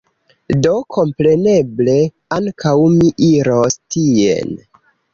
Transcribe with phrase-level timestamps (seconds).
[0.65, 1.95] Do, kompreneble,
[2.47, 4.61] ankaŭ mi iros tien